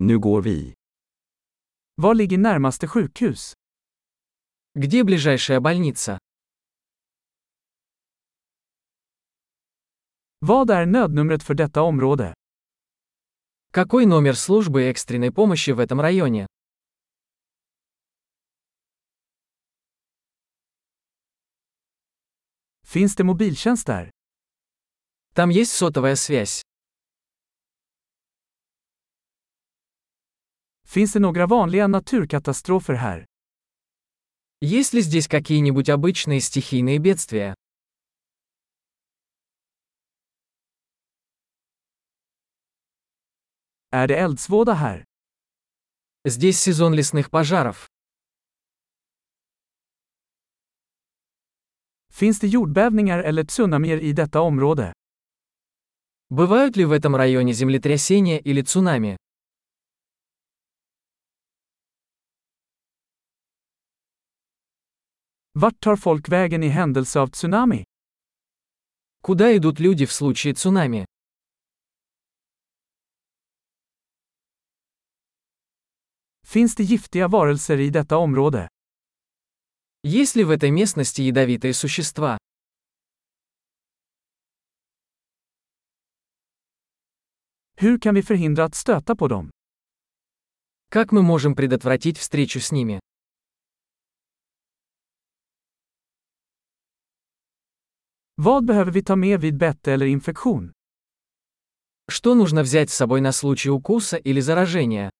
Nu 0.00 0.18
går 0.18 0.42
vi. 0.42 0.74
Var 1.94 2.14
ligger 2.14 2.38
närmaste 2.38 2.86
sjukhus? 2.86 3.54
Где 4.74 5.04
ближайшая 5.04 5.60
больница? 5.60 6.18
Vad 10.38 10.70
är 10.70 10.86
nödnumret 10.86 11.42
för 11.42 11.54
detta 11.54 11.82
område? 11.82 12.34
Какой 13.72 14.06
номер 14.06 14.34
службы 14.34 14.82
экстренной 14.84 15.32
помощи 15.32 15.70
в 15.70 15.80
этом 15.80 16.00
районе? 16.00 16.46
Finns 22.86 23.16
det 23.16 23.24
mobiltjänst 23.24 23.86
där? 23.86 24.10
Там 25.34 25.50
есть 25.50 25.72
сотовая 25.72 26.16
связь. 26.16 26.62
Finns 30.88 31.12
det 31.12 31.18
några 31.20 31.46
vanliga 31.46 31.86
naturkatastrofer 31.86 32.94
här? 32.94 33.26
Есть 34.60 34.94
ли 34.94 35.00
здесь 35.02 35.28
какие-нибудь 35.28 35.88
обычные 35.90 36.40
стихийные 36.40 36.98
бедствия? 36.98 37.54
Är 43.90 44.08
det 44.08 44.16
eldsvåda 44.16 44.74
här? 44.74 45.04
Здесь 46.24 46.60
сезон 46.60 46.94
лесных 46.94 47.30
пожаров. 47.30 47.86
Finns 52.10 52.40
det 52.40 52.46
jordbävningar 52.46 53.18
eller 53.18 53.44
tsunamier 53.44 53.98
i 53.98 54.12
detta 54.12 54.40
område? 54.40 54.92
Бывают 56.30 56.76
ли 56.76 56.84
в 56.84 56.92
этом 56.92 57.16
районе 57.16 57.52
землетрясения 57.52 58.38
или 58.38 58.62
цунами? 58.62 59.18
Vart 65.60 65.80
tar 65.80 65.96
folk 65.96 66.28
vägen 66.28 66.62
i 66.62 66.68
händelse 66.68 67.20
av 67.20 67.26
tsunami? 67.26 67.84
Куда 69.22 69.56
идут 69.56 69.80
люди 69.80 70.06
в 70.06 70.12
случае 70.12 70.54
цунами? 70.54 71.04
Finns 76.46 76.74
det 76.74 76.84
giftiga 76.84 77.28
varelser 77.28 77.80
i 77.80 77.90
detta 77.90 78.16
område? 78.16 78.68
Есть 80.02 80.36
ли 80.36 80.44
в 80.44 80.50
этой 80.50 80.70
местности 80.70 81.22
ядовитые 81.22 81.74
существа? 81.74 82.38
Hur 87.80 87.98
kan 87.98 88.14
vi 88.14 88.22
förhindra 88.22 88.64
att 88.64 88.74
stöta 88.74 89.16
på 89.16 89.28
dem? 89.28 89.50
Как 90.90 91.12
мы 91.12 91.22
можем 91.22 91.56
предотвратить 91.56 92.18
встречу 92.18 92.60
с 92.60 92.72
ними? 92.72 93.00
Vad 98.40 98.64
behöver 98.64 98.92
vi 98.92 99.02
ta 99.02 99.16
med 99.16 99.40
vid 99.40 99.56
bett 99.56 99.88
eller 99.88 100.06
infektion? 100.06 100.72
Что 102.08 102.34
нужно 102.34 102.62
взять 102.62 102.90
с 102.90 102.94
собой 102.94 103.20
на 103.20 103.32
случай 103.32 103.70
укуса 103.70 104.16
или 104.16 104.40
заражения? 104.40 105.10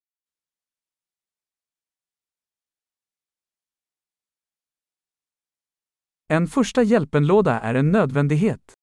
En 6.27 6.47
första 6.47 6.83
hjälpenlåda 6.83 7.59
är 7.59 7.75
en 7.75 7.91
nödvändighet. 7.91 8.73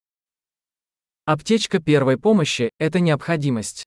Аптечка 1.24 1.80
первой 1.80 2.18
помощи– 2.18 2.70
это 2.78 3.00
необходимость. 3.00 3.84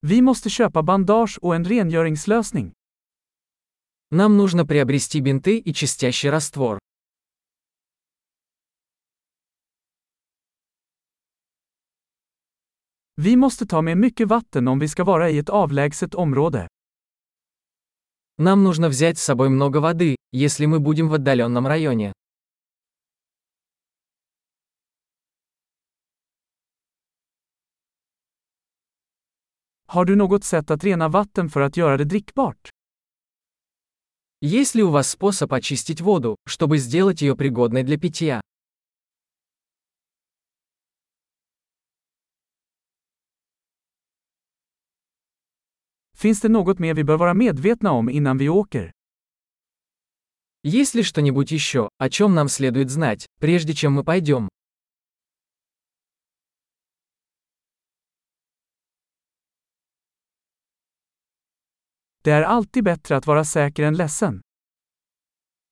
Vi 0.00 0.22
måste 0.22 0.50
köpa 0.50 0.82
bandage 0.82 1.38
och 1.42 1.54
en 1.54 1.64
rengöringslösning. 1.64 2.77
Нам 4.10 4.36
нужно 4.36 4.64
приобрести 4.66 5.20
бинты 5.20 5.58
и 5.58 5.74
чистящий 5.74 6.30
раствор. 6.30 6.78
Vi 13.16 13.36
måste 13.36 13.66
ta 13.66 13.82
med 13.82 13.98
mycket 13.98 14.28
vatten 14.28 14.68
om 14.68 14.78
vi 14.78 14.88
ska 14.88 15.04
vara 15.04 15.30
i 15.30 15.38
ett 15.38 15.48
avlägset 15.48 16.14
område. 16.14 16.68
Нам 18.38 18.64
нужно 18.64 18.88
взять 18.88 19.18
с 19.18 19.24
собой 19.24 19.48
много 19.48 19.80
воды, 19.80 20.16
если 20.32 20.66
мы 20.66 20.78
будем 20.78 21.08
в 21.08 21.14
отдаленном 21.14 21.66
районе. 21.66 22.12
Har 29.86 30.04
du 30.04 30.16
något 30.16 30.44
sätt 30.44 30.70
att 30.70 30.84
rena 30.84 31.08
vatten 31.08 31.48
för 31.50 31.60
att 31.60 31.76
göra 31.76 31.96
det 31.96 32.04
drickbart? 32.04 32.70
Есть 34.40 34.76
ли 34.76 34.84
у 34.84 34.90
вас 34.90 35.10
способ 35.10 35.52
очистить 35.52 36.00
воду, 36.00 36.36
чтобы 36.46 36.78
сделать 36.78 37.22
ее 37.22 37.34
пригодной 37.34 37.82
для 37.82 37.98
питья? 37.98 38.40
Finns 46.14 46.40
det 46.40 46.48
något 46.48 46.78
mer 46.78 46.94
vi 46.94 47.02
bör 47.02 47.16
vara 47.16 47.34
medvetna 47.34 47.92
om 47.92 48.08
innan 48.08 48.38
vi 48.38 48.48
åker? 48.48 48.92
Есть 50.62 50.94
ли 50.94 51.02
что-нибудь 51.02 51.50
еще, 51.50 51.88
о 51.98 52.10
чем 52.10 52.34
нам 52.34 52.48
следует 52.48 52.90
знать, 52.90 53.26
прежде 53.40 53.72
чем 53.74 53.94
мы 53.94 54.04
пойдем? 54.04 54.48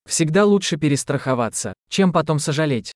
Всегда 0.07 0.45
лучше 0.45 0.77
перестраховаться, 0.77 1.75
чем 1.89 2.13
потом 2.13 2.39
сожалеть. 2.39 2.93